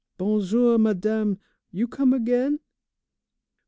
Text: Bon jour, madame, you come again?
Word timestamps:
Bon 0.17 0.39
jour, 0.41 0.79
madame, 0.79 1.37
you 1.71 1.87
come 1.87 2.11
again? 2.11 2.57